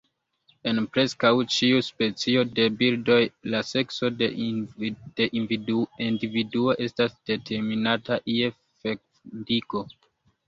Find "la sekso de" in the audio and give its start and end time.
3.55-4.29